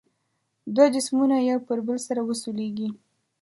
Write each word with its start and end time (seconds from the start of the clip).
دوه 0.73 0.85
جسمونه 0.95 1.35
یو 1.49 1.59
پر 1.67 1.77
بل 1.87 1.97
سره 2.07 2.21
وسولیږي. 2.23 2.89